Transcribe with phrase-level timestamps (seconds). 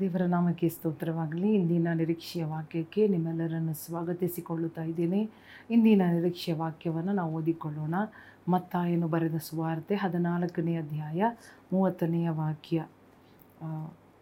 [0.00, 1.54] ದೇವರ ನಾಮಕ್ಕೆ ಸ್ತೋತ್ರವಾಗಲಿ.
[1.54, 5.30] ಇಂದಿನ ನಿರೀಕ್ಷೆಯ ವಾಕ್ಯಕ್ಕೆ ನಿಮ್ಮೆಲ್ಲರನ್ನು ಸ್ವಾಗತಿಸಿಕೊಳ್ಳುತ್ತಾ ಇದ್ದೇನೆ.
[5.70, 7.94] ಇಂದಿನ ನಿರೀಕ್ಷೆಯ ವಾಕ್ಯವನ್ನು ನಾವು ಓದಿಕೊಳ್ಳೋಣ.
[8.48, 11.22] ಮತ್ತಾಯನು ಬರೆದ ಸುವಾರ್ತೆ ಹದಿನಾಲ್ಕನೇ ಅಧ್ಯಾಯ
[11.72, 12.86] ಮೂವತ್ತನೆಯ ವಾಕ್ಯ.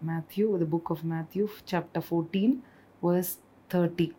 [0.04, 2.62] Matthew, the book of Matthew, chapter fourteen,
[3.04, 3.38] verse
[3.70, 4.12] thirty.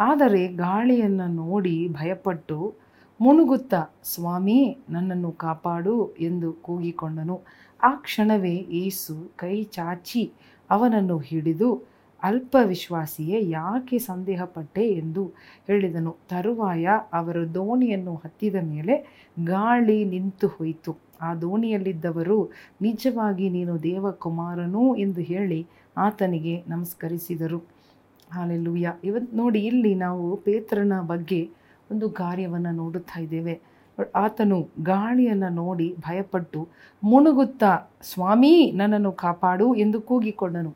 [0.00, 2.74] ಆದರೆ ಗಾಳಿಯನ್ನು ನೋಡಿ ಭಯಪಟ್ಟು
[3.20, 7.42] ಮುಣುಗುತ್ತಾ, ಸ್ವಾಮಿ, ನನ್ನನ್ನು ಕಾಪಾಡು ಎಂದು ಕೂಗಿಕೊಂಡನು.
[7.82, 10.32] ಆ ಕ್ಷಣವೇ ಏಸು ಕೈ ಚಾಚಿ
[10.74, 11.70] ಅವನನ್ನು ಹಿಡಿದು
[12.22, 15.22] ಅಲ್ಪ ವಿಶ್ವಾಸಿಯೇ ಯಾಕೆ ಸಂದೇಹಪಟ್ಟೆ ಎಂದು
[15.66, 16.12] ಹೇಳಿದನು.
[16.30, 18.94] ತರುವಾಯ ಅವರು ದೋಣಿಯನ್ನು ಹತ್ತಿದ ಮೇಲೆ
[19.44, 20.92] ಗಾಳಿ ನಿಂತು ಹೋಯಿತು.
[21.20, 22.38] ಆ ದೋಣಿಯಲ್ಲಿದ್ದವರು,
[22.82, 24.84] ನಿಜವಾಗಿ ನೀನು ದೇವಕುಮಾರನು?
[24.96, 25.60] ಎಂದು ಹೇಳಿ
[25.96, 27.58] ಆತನಿಗೆ ನಮಸ್ಕರಿಸಿದರು.
[28.32, 31.40] ಹಾಲೆಲ್ಲೂಯ್ಯ ಇವತ್ತು ನೋಡಿ, ಇಲ್ಲಿ ನಾವು ಪೇತ್ರನ ಬಗ್ಗೆ
[31.90, 33.54] ಒಂದು ಕಾರ್ಯವನ್ನು ನೋಡುತ್ತಾ ಇದ್ದೇವೆ.
[34.16, 36.68] ಆತನು ಗಾಳಿಯನ್ನು ನೋಡಿ ಭಯಪಟ್ಟು
[37.04, 40.74] ಮುಣುಗುತ್ತಾ, ಸ್ವಾಮಿ, ನನ್ನನ್ನು ಕಾಪಾಡು ಎಂದು ಕೂಗಿಕೊಂಡನು.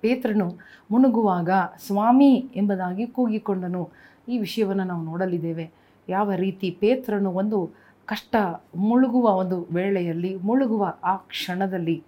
[0.00, 0.58] ಪೇತ್ರನು
[0.90, 1.50] ಮುಣುಗುವಾಗ,
[1.86, 3.90] ಸ್ವಾಮಿ ಎಂಬುದಾಗಿ ಕೂಗಿಕೊಂಡನು.
[4.28, 5.70] ಈ ವಿಷಯವನ್ನು ನಾವು ನೋಡಲಿದ್ದೇವೆ.
[6.08, 7.70] ಯಾವ ರೀತಿ ಪೇತ್ರನು ಒಂದು
[8.06, 8.36] ಕಷ್ಟ
[8.76, 12.04] ಮುಳುಗುವ ಒಂದು ವೇಳೆಯಲ್ಲಿ, ಮುಳುಗುವ ಆ ಕ್ಷಣದಲ್ಲಿ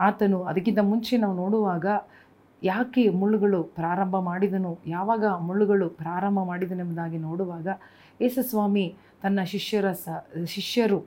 [0.00, 1.86] ಆತನು ಅದಕ್ಕಿಂತ ಮುಂಚೆ ನಾವು ನೋಡುವಾಗ
[2.62, 7.68] ಯಾಕೆ ಮುಳ್ಳುಗಳು ಪ್ರಾರಂಭ ಮಾಡಿದನು, ಯಾವಾಗ ಮುಳ್ಳುಗಳು ಪ್ರಾರಂಭ ಮಾಡಿದನೆಂಬುದಾಗಿ ನೋಡುವಾಗ
[8.20, 10.08] ಯೇಸುಸ್ವಾಮಿ ತನ್ನ ಶಿಷ್ಯರ ಸ
[10.46, 10.98] ಶಿಷ್ಯರು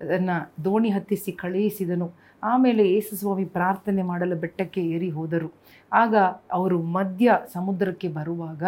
[0.00, 2.08] ಅದನ್ನು ದೋಣಿ ಹತ್ತಿಸಿ ಕಳುಹಿಸಿದನು.
[2.42, 5.48] ಆಮೇಲೆ ಯೇಸುಸ್ವಾಮಿ ಪ್ರಾರ್ಥನೆ ಮಾಡಲು ಬೆಟ್ಟಕ್ಕೆ ಏರಿ ಹೋದರು.
[5.92, 6.14] ಆಗ
[6.52, 8.64] ಅವರು ಮಧ್ಯ ಸಮುದ್ರಕ್ಕೆ ಬರುವಾಗ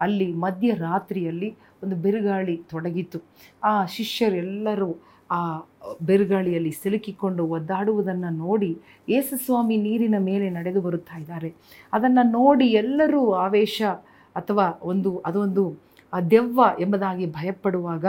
[0.00, 3.18] ಅಲ್ಲಿ ಮಧ್ಯ ರಾತ್ರಿಯಲ್ಲಿ ಒಂದು ಬಿರುಗಾಳಿ ತೊಡಗಿತು.
[3.64, 4.96] ಆ ಶಿಷ್ಯರೆಲ್ಲರೂ
[5.30, 5.58] ಆ
[6.02, 8.78] ಬಿರುಗಾಳಿಯಲ್ಲಿ ಸಿಲುಕಿಕೊಂಡು ಒದ್ದಾಡುವುದನ್ನು ನೋಡಿ
[9.08, 11.54] ಯೇಸುಸ್ವಾಮಿ ನೀರಿನ ಮೇಲೆ ನಡೆದು ಬರುತ್ತಾ ಇದ್ದಾರೆ.
[11.92, 13.82] ಅದನ್ನು ನೋಡಿ ಎಲ್ಲರೂ ಆವೇಶ
[14.36, 15.64] ಅಥವಾ ಒಂದು ಅದೊಂದು
[16.30, 18.06] ದೆವ್ವ ಎಂಬುದಾಗಿ ಭಯಪಡುವಾಗ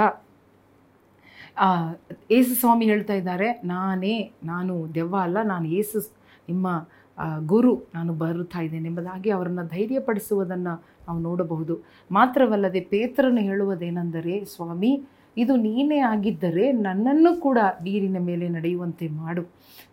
[2.32, 6.00] ಯೇಸು ಸ್ವಾಮಿ ಹೇಳ್ತಾ ಇದ್ದಾರೆ, ನಾನೇ, ನಾನು ದೆವ್ವ ಅಲ್ಲ, ನಾನು ಏಸು
[6.50, 6.68] ನಿಮ್ಮ
[7.46, 11.80] ಗುರು, ನಾನು ಬರುತ್ತಾ ಇದ್ದೇನೆ ಎಂಬುದಾಗಿ ಅವರನ್ನು ಧೈರ್ಯಪಡಿಸುವುದನ್ನು ನಾವು ನೋಡಬಹುದು.
[12.12, 15.04] ಮಾತ್ರವಲ್ಲದೆ ಪೇತ್ರನು ಹೇಳುವುದೇನೆಂದರೆ, ಸ್ವಾಮಿ
[15.38, 19.42] ಇದು ನೀನೇ ಆಗಿದ್ದರೆ ನನ್ನನ್ನು ಕೂಡ ನೀರಿನ ಮೇಲೆ ನಡೆಯುವಂತೆ ಮಾಡು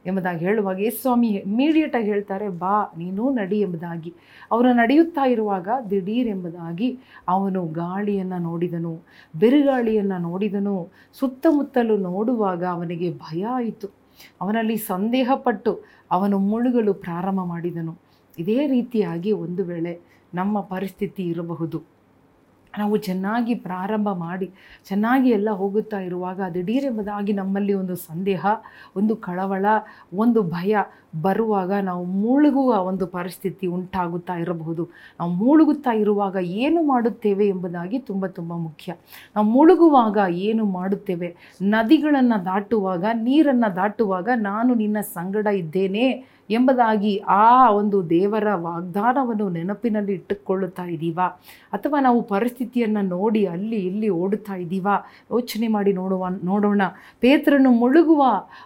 [0.07, 4.15] ಎಂಬುದಾಗಿ ಹೇಳುವಾಗ ಯೇಸು ಸ್ವಾಮಿ ಇಮಿಡಿಯೇಟಾಗಿ ಹೇಳ್ತಾರೆ, ಬಾ, ನೀನು ನಡಿ ಎಂಬುದಾಗಿ.
[4.53, 9.01] ಅವನು ನಡೆಯುತ್ತಾ ಇರುವಾಗ ದಿಢೀರ್ ಎಂಬುದಾಗಿ ಅವನು ಗಾಳಿಯನ್ನು ನೋಡಿದನು,
[9.39, 10.91] ಬಿರುಗಾಳಿಯನ್ನು ನೋಡಿದನು.
[11.15, 13.89] ಸುತ್ತಮುತ್ತಲು ನೋಡುವಾಗ ಅವನಿಗೆ ಭಯ ಆಯಿತು.
[14.41, 17.99] ಅವನಲ್ಲಿ ಸಂದೇಹಪಟ್ಟು ಅವನು ಮುಳುಗಲು ಪ್ರಾರಂಭ ಮಾಡಿದನು.
[18.39, 20.01] ಇದೇ ರೀತಿಯಾಗಿ ಒಂದು ವೇಳೆ
[20.35, 22.00] ನಮ್ಮ ಪರಿಸ್ಥಿತಿ ಇರಬಹುದು.
[22.79, 24.51] ನಾವು ಚೆನ್ನಾಗಿ ಪ್ರಾರಂಭ ಮಾಡಿ,
[24.89, 28.47] ಚೆನ್ನಾಗಿ ಎಲ್ಲ ಹೋಗುತ್ತಾ ಇರುವಾಗ ದಿಢೀರೆಂಬುದಾಗಿ ನಮ್ಮಲ್ಲಿ ಒಂದು ಸಂದೇಹ,
[28.97, 29.67] ಒಂದು ಕಳವಳ,
[30.15, 30.77] ಒಂದು ಭಯ
[31.23, 34.91] ಬರುವಾಗ ನಾವು ಮುಳುಗುವ ಒಂದು ಪರಿಸ್ಥಿತಿ ಉಂಟಾಗುತ್ತಾ ಇರಬಹುದು.
[35.21, 38.93] ನಾವು ಮುಳುಗುತ್ತಾ ಇರುವಾಗ ಏನು ಮಾಡುತ್ತೇವೆ ಎಂಬುದಾಗಿ ತುಂಬ ತುಂಬ ಮುಖ್ಯ.
[39.37, 41.37] ನಾವು ಮುಳುಗುವಾಗ ಏನು ಮಾಡುತ್ತೇವೆ?
[41.63, 50.85] ನದಿಗಳನ್ನು ದಾಟುವಾಗ, ನೀರನ್ನು ದಾಟುವಾಗ ನಾನು ನಿನ್ನ ಸಂಗಡ ಇದ್ದೇನೆ ಎಂಬುದಾಗಿ ಆ ಒಂದು ದೇವರ ವಾಗ್ದಾನವನ್ನು ನೆನಪಿನಲ್ಲಿ ಇಟ್ಟುಕೊಳ್ಳುತ್ತಾ
[50.85, 51.27] ಇದ್ದೀವಾ?
[51.73, 54.97] ಅಥವಾ ನಾವು ಪರಿಸ್ಥಿತಿಯನ್ನು ನೋಡಿ ಅಲ್ಲಿ ಇಲ್ಲಿ ಓಡುತ್ತಾ ಇದ್ದೀವಾ?
[55.33, 56.83] ಯೋಚನೆ ಮಾಡಿ ನೋಡುವ, ನೋಡೋಣ.
[57.21, 58.25] ಪೇತ್ರನು ಮುಳುಗುವ,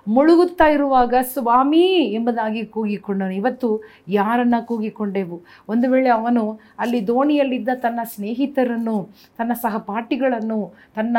[0.09, 1.87] ಮುಳುಗುತ್ತಾ ಇರುವಾಗ, ಸ್ವಾಮಿ!
[1.87, 3.31] ಎಂಬುದಾಗಿ ಕೂಗಿಕೊಂಡನು.
[3.31, 5.41] ಇವತ್ತು ಯಾರನ್ನು ಕೂಗಿಕೊಂಡೆವು?
[5.69, 9.09] ಒಂದು ವೇಳೆ ಅವನು ಅಲ್ಲಿ ದೋಣಿಯಲ್ಲಿದ್ದ ತನ್ನ ಸ್ನೇಹಿತರನ್ನು,
[9.39, 11.17] ತನ್ನ ಸಹಪಾಠಿಗಳನ್ನು, ತನ್ನ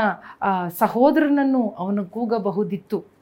[0.77, 3.14] ಸಹೋದರನನ್ನು ಅವನು ಕೂಗಬಹುದಿತ್ತು.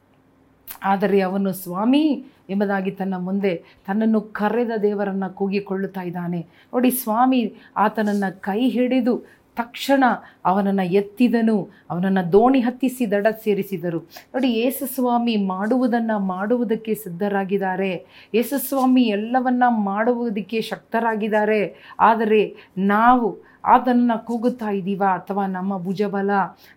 [0.83, 6.47] ಆದರೆ ಅವನು ಸ್ವಾಮಿ ಎಂಬುದಾಗಿ ತನ್ನ ಮುಂದೆ ತನ್ನನ್ನು ಕರೆದ ದೇವರನ್ನು ಕೂಗಿಕೊಳ್ಳುತ್ತಾ ಇದ್ದಾನೆ.
[6.73, 10.03] ನೋಡಿ ಸ್ವಾಮಿ ಆತನನ್ನು ಕೈ ಹಿಡಿದು ತಕ್ಷಣ
[10.45, 11.69] ಅವನನ್ನು ಎತ್ತಿದನು.
[11.89, 13.99] ಅವನನ್ನು ದೋಣಿ ಹತ್ತಿಸಿ ದಡ ಸೇರಿಸಿದರು.
[13.99, 18.05] ನೋಡಿ ಯೇಸುಸ್ವಾಮಿ ಮಾಡುವುದನ್ನು ಮಾಡುವುದಕ್ಕೆ ಸಿದ್ಧರಾಗಿದ್ದಾರೆ.
[18.35, 21.93] ಯೇಸುಸ್ವಾಮಿ ಎಲ್ಲವನ್ನ ಮಾಡುವುದಕ್ಕೆ ಶಕ್ತರಾಗಿದ್ದಾರೆ.
[21.99, 25.03] ಆದರೆ ನಾವು ಆತನನ್ನು ಕೂಗುತ್ತಾ ಇದ್ದೀವ?
[25.13, 26.29] ಅಥವಾ ನಮ್ಮ ಭುಜಬಲ,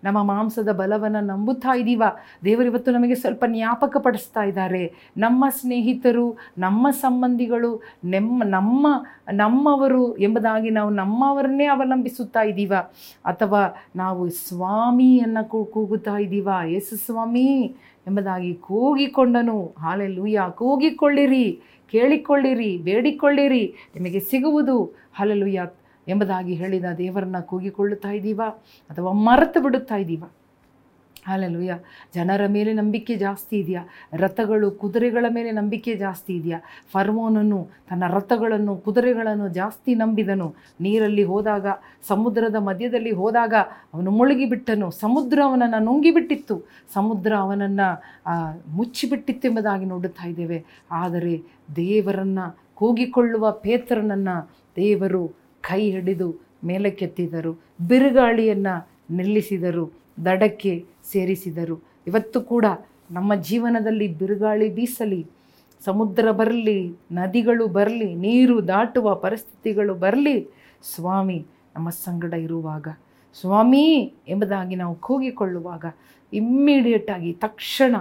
[0.05, 2.03] ನಮ್ಮ ಮಾಂಸದ ಬಲವನ್ನು ನಂಬುತ್ತಾ ಇದ್ದೀವ?
[2.45, 4.95] ದೇವರಿವತ್ತು ನಮಗೆ ಸ್ವಲ್ಪ ಜ್ಞಾಪಕ ಪಡಿಸ್ತಾ ಇದ್ದಾರೆ.
[5.17, 8.87] ನಮ್ಮ ಸ್ನೇಹಿತರು, ನಮ್ಮ ಸಂಬಂಧಿಗಳು ನೆಮ್ಮ ನಮ್ಮ,
[9.33, 12.73] ನಮ್ಮವರು ಎಂಬುದಾಗಿ ನಾವು ನಮ್ಮವರನ್ನೇ ಅವಲಂಬಿಸುತ್ತಾ ಇದ್ದೀವ?
[13.25, 16.49] ಅಥವಾ ನಾವು ಸ್ವಾಮಿಯನ್ನು ಕೂಗುತ್ತಾ ಇದ್ದೀವ?
[16.67, 17.77] ಯೇಸು ಸ್ವಾಮಿ
[18.07, 19.75] ಎಂಬುದಾಗಿ ಕೂಗಿಕೊಂಡನು.
[19.79, 21.61] ಹಾಲೆಲ್ಲೂಯ್ಯ ಕೂಗಿಕೊಳ್ಳಿರಿ,
[21.93, 23.75] ಕೇಳಿಕೊಳ್ಳಿರಿ, ಬೇಡಿಕೊಳ್ಳಿರಿ.
[23.95, 24.85] ನಿಮಗೆ ಸಿಗುವುದು.
[25.15, 25.67] ಹಾಲೆಲ್ಲೂಯ್ಯ
[26.09, 28.49] ಎಂಬುದಾಗಿ ಹೇಳಿದ ದೇವರನ್ನ ಕೂಗಿಕೊಳ್ಳುತ್ತಾ ಇದ್ದೀವಾ
[28.91, 30.33] ಅಥವಾ ಮರೆತು ಬಿಡುತ್ತಾ ಇದ್ದೀವಾ?
[31.29, 31.79] ಹಾಲೆಲುಯ್ಯ
[32.15, 33.89] ಜನರ ಮೇಲೆ ನಂಬಿಕೆ ಜಾಸ್ತಿ ಇದೆಯಾ?
[34.13, 36.61] ರಥಗಳು ಕುದುರೆಗಳ ಮೇಲೆ ನಂಬಿಕೆ ಜಾಸ್ತಿ ಇದೆಯಾ?
[36.93, 40.55] ಫರ್ಮೋನನ್ನು ತನ್ನ ರಥಗಳನ್ನು, ಕುದುರೆಗಳನ್ನು ಜಾಸ್ತಿ ನಂಬಿದನು.
[40.81, 41.67] ನೀರಲ್ಲಿ ಹೋದಾಗ,
[42.09, 43.55] ಸಮುದ್ರದ ಮಧ್ಯದಲ್ಲಿ ಹೋದಾಗ
[43.95, 44.91] ಅವನು ಮುಳುಗಿಬಿಟ್ಟನು.
[44.91, 46.63] ಸಮುದ್ರ ಅವನನ್ನು ನುಂಗಿಬಿಟ್ಟಿತ್ತು.
[46.95, 47.89] ಸಮುದ್ರ ಅವನನ್ನು
[48.71, 50.65] ಮುಚ್ಚಿಬಿಟ್ಟಿತ್ತು ಎಂಬುದಾಗಿ ನೋಡುತ್ತಾ ಇದ್ದೇವೆ.
[50.91, 51.43] ಆದರೆ
[51.77, 56.29] ದೇವರನ್ನು ಕೂಗಿಕೊಳ್ಳುವ ಪೇತ್ರನನ್ನು ದೇವರು ಕೈ ಹಿಡಿದು
[56.65, 57.53] ಮೇಲಕ್ಕೆತ್ತಿದರು,
[57.89, 58.75] ಬಿರುಗಾಳಿಯನ್ನು
[59.17, 59.85] ನಿಲ್ಲಿಸಿದರು,
[60.25, 60.75] ದಡಕ್ಕೆ
[61.13, 61.77] ಸೇರಿಸಿದರು.
[62.07, 62.67] ಇವತ್ತು ಕೂಡ
[63.11, 65.23] ನಮ್ಮ ಜೀವನದಲ್ಲಿ ಬಿರುಗಾಳಿ ಬೀಸಲಿ,
[65.85, 66.79] ಸಮುದ್ರ ಬರಲಿ,
[67.13, 70.37] ನದಿಗಳು ಬರಲಿ, ನೀರು ದಾಟುವ ಪರಿಸ್ಥಿತಿಗಳು ಬರಲಿ,
[70.95, 71.39] ಸ್ವಾಮಿ
[71.77, 72.89] ನಮ್ಮ ಸಂಗಡ ಇರುವಾಗ,
[73.41, 73.85] ಸ್ವಾಮಿ
[74.29, 75.85] ಎಂಬುದಾಗಿ ನಾವು ಕೂಗಿಕೊಳ್ಳುವಾಗ
[76.33, 77.97] ಇಮ್ಮಿಡಿಯೇಟಾಗಿ ತಕ್ಷಣ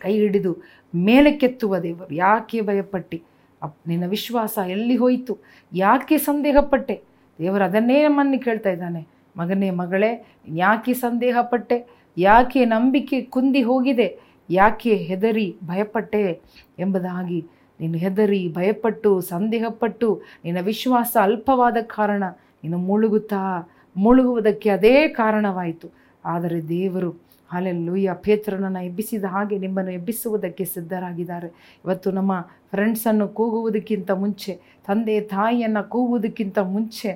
[0.00, 0.52] ಕೈ ಹಿಡಿದು
[0.94, 2.14] ಮೇಲಕ್ಕೆತ್ತುವ ದೇವರು.
[2.14, 3.18] ಯಾಕೆ ಭಯಪಟ್ಟಿ?
[3.62, 5.38] ಅಪ್, ನಿನ್ನ ವಿಶ್ವಾಸ ಎಲ್ಲಿ ಹೋಯಿತು?
[5.72, 7.02] ಯಾಕೆ ಸಂದೇಹಪಟ್ಟೆ?
[7.38, 9.06] ದೇವರು ಅದನ್ನೇ ನಮ್ಮನ್ನು ಕೇಳ್ತಾ ಇದ್ದಾನೆ.
[9.36, 12.06] ಮಗನೇ, ಮಗಳೇ ಯಾಕೆ ಸಂದೇಹಪಟ್ಟೆ?
[12.18, 14.20] ಯಾಕೆ ನಂಬಿಕೆ ಕುಂದಿ ಹೋಗಿದೆ?
[14.50, 16.40] ಯಾಕೆ ಹೆದರಿ, ಭಯಪಟ್ಟೆ
[16.78, 17.46] ಎಂಬುದಾಗಿ.
[17.80, 25.88] ನೀನು ಹೆದರಿ, ಭಯಪಟ್ಟು, ಸಂದೇಹಪಟ್ಟು, ನಿನ್ನ ವಿಶ್ವಾಸ ಅಲ್ಪವಾದ ಕಾರಣ ನೀನು ಮುಳುಗುತ್ತಾ, ಮುಳುಗುವುದಕ್ಕೆ ಅದೇ ಕಾರಣವಾಯಿತು.
[26.24, 28.14] ಆದರೆ ದೇವರು ಹಾಲೆಲ್ಲೂಯ್ಯ.
[28.14, 31.48] ಪೇತ್ರನನ್ನು ಎಬ್ಬಿಸಿದ ಹಾಗೆ ನಿಮ್ಮನ್ನು ಎಬ್ಬಿಸುವುದಕ್ಕೆ ಸಿದ್ಧರಾಗಿದ್ದಾರೆ.
[31.84, 32.32] ಇವತ್ತು ನಮ್ಮ
[32.70, 34.52] ಫ್ರೆಂಡ್ಸನ್ನು ಕೂಗುವುದಕ್ಕಿಂತ ಮುಂಚೆ,
[34.86, 37.10] ತಂದೆ ತಾಯಿಯನ್ನು ಕೂಗುವುದಕ್ಕಿಂತ ಮುಂಚೆ,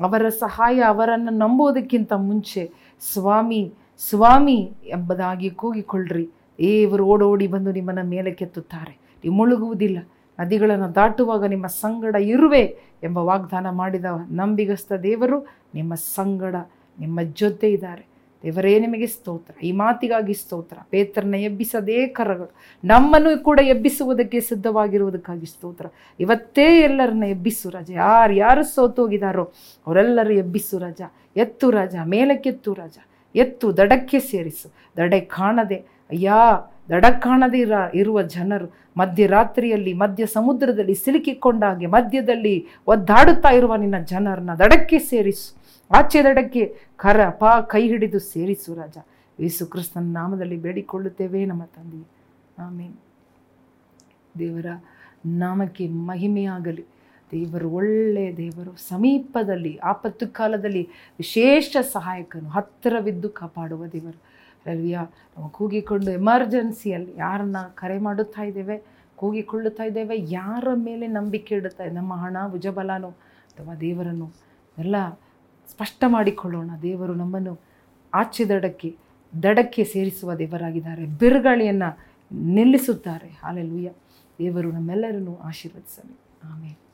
[0.00, 2.70] ಅವರ ಸಹಾಯ ಅವರನ್ನು ನಂಬುವುದಕ್ಕಿಂತ ಮುಂಚೆ
[3.12, 3.62] ಸ್ವಾಮಿ
[3.98, 6.26] ಸ್ವಾಮಿ ಎಂಬುದಾಗಿ ಕೂಗಿಕೊಳ್ಳ್ರಿ.
[6.58, 8.94] ದೇವರು ಓಡೋಡಿ ಬಂದು ನಿಮ್ಮನ್ನು ಮೇಲೆ ಕೆತ್ತುತ್ತಾರೆ
[9.24, 9.98] ನೀವು ಮುಳುಗುವುದಿಲ್ಲ.
[10.40, 12.64] ನದಿಗಳನ್ನು ದಾಟುವಾಗ ನಿಮ್ಮ ಸಂಗಡ ಇರುವೆ
[13.02, 15.38] ಎಂಬ ವಾಗ್ದಾನ ಮಾಡಿದ ನಂಬಿಗಸ್ತ ದೇವರು
[15.74, 16.54] ನಿಮ್ಮ ಸಂಗಡ,
[17.00, 18.04] ನಿಮ್ಮ ಜೊತೆ ಇದ್ದಾರೆ.
[18.42, 20.76] ದೇವರೇ ನಿಮಗೆ ಸ್ತೋತ್ರ, ಈ ಮಾತಿಗಾಗಿ ಸ್ತೋತ್ರ.
[20.90, 22.50] ಪೇತ್ರನ ಎಬ್ಬಿಸದೇ ಕರಗಳು
[22.84, 25.86] ನಮ್ಮನ್ನು ಕೂಡ ಎಬ್ಬಿಸುವುದಕ್ಕೆ ಸಿದ್ಧವಾಗಿರುವುದಕ್ಕಾಗಿ ಸ್ತೋತ್ರ.
[26.20, 27.90] ಇವತ್ತೇ ಎಲ್ಲರನ್ನ ಎಬ್ಬಿಸು ರಾಜ.
[27.90, 29.52] ಯಾರು ಯಾರು ಸೋತೋಗಿದಾರೋ
[29.86, 31.00] ಅವರೆಲ್ಲರೂ ಎಬ್ಬಿಸು ರಾಜ.
[31.36, 32.98] ಎತ್ತು ರಾಜ, ಮೇಲಕ್ಕೆತ್ತು ರಾಜ.
[33.34, 34.72] ಎತ್ತು, ದಡಕ್ಕೆ ಸೇರಿಸು.
[34.96, 35.74] ದಡೆ ಕಾಣದೆ,
[36.10, 44.54] ಅಯ್ಯಾ, ದಡ ಕಾಣದೇ ಇರ, ಇರುವ ಜನರು ಮಧ್ಯರಾತ್ರಿಯಲ್ಲಿ ಮಧ್ಯ ಸಮುದ್ರದಲ್ಲಿ ಸಿಲುಕಿಕೊಂಡಾಗೆ, ಮಧ್ಯದಲ್ಲಿ ಒದ್ದಾಡುತ್ತಾ ಇರುವ ನಿನ್ನ ಜನರನ್ನ
[44.54, 45.57] ದಡಕ್ಕೆ ಸೇರಿಸು.
[45.90, 48.98] ಆಚೆ ದಡಕ್ಕೆ ಕರ ಪಾ ಕೈ ಹಿಡಿದು ಸೇರಿಸು ರಾಜ.
[49.40, 52.08] ಯೇಸು ಕ್ರಿಸ್ತನ ನಾಮದಲ್ಲಿ ಬೇಡಿಕೊಳ್ಳುತ್ತೇವೆ ನಮ್ಮ ತಂದೆ.
[52.58, 52.94] ಆಮೇನ್.
[54.38, 54.66] ದೇವರ
[55.26, 56.86] ನಾಮಕ್ಕೆ ಮಹಿಮೆಯಾಗಲಿ.
[57.30, 58.76] ದೇವರು ಒಳ್ಳೆಯ ದೇವರು.
[58.76, 64.22] ಸಮೀಪದಲ್ಲಿ, ಆಪತ್ತು ಕಾಲದಲ್ಲಿ ವಿಶೇಷ ಸಹಾಯಕನು, ಹತ್ತಿರವಿದ್ದು ಕಾಪಾಡುವ ದೇವರು.
[64.66, 68.82] ರವಿಯ ನಾವು ಕೂಗಿಕೊಂಡು ಎಮರ್ಜೆನ್ಸಿಯಲ್ಲಿ ಯಾರನ್ನ ಕರೆ ಮಾಡುತ್ತಾ ಇದ್ದೇವೆ,
[69.16, 74.30] ಕೂಗಿಕೊಳ್ಳುತ್ತಾ ಇದ್ದೇವೆ, ಯಾರ ಮೇಲೆ ನಂಬಿಕೆ ಇಡುತ್ತಾ, ನಮ್ಮ ಹಣ, ಭುಜಬಲನೋ ಅಥವಾ ದೇವರನ್ನು?
[74.78, 74.96] ಎಲ್ಲ
[75.70, 76.70] ಸ್ಪಷ್ಟ ಮಾಡಿಕೊಳ್ಳೋಣ.
[76.82, 77.60] ದೇವರು ನಮ್ಮನ್ನು
[78.14, 78.96] ಆಚೆ ದಡಕ್ಕೆ
[79.42, 81.06] ದಡಕ್ಕೆ ಸೇರಿಸುವ ದೇವರಾಗಿದ್ದಾರೆ.
[81.06, 81.98] ಬಿರುಗಾಳಿಯನ್ನು
[82.32, 83.28] ನಿಲ್ಲಿಸುತ್ತಾರೆ.
[83.28, 83.90] ಹಾಲೆಲ್ಲೂಯ್ಯ
[84.38, 86.16] ದೇವರು ನಮ್ಮೆಲ್ಲರನ್ನು ಆಶೀರ್ವದಿಸಲಿ.
[86.44, 86.87] ಆಮೇಲೆ